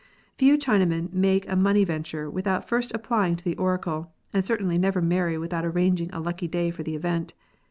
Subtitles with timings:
[0.35, 4.99] Few Chinamen make a money venture without first applying to the oracle, and certainly never
[4.99, 7.35] marry without arranging a lucky day for the event.